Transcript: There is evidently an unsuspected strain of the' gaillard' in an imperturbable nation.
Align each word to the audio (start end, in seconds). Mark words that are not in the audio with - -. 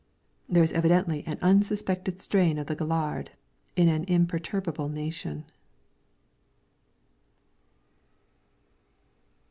There 0.49 0.63
is 0.63 0.73
evidently 0.73 1.23
an 1.27 1.37
unsuspected 1.43 2.19
strain 2.21 2.57
of 2.57 2.65
the' 2.65 2.75
gaillard' 2.75 3.33
in 3.75 3.87
an 3.87 4.03
imperturbable 4.05 4.89
nation. 4.89 5.45